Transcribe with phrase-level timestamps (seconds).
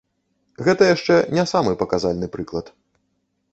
[0.67, 2.75] Гэта яшчэ не самы паказальны прыклад.